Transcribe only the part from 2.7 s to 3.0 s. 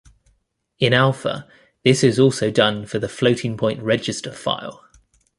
for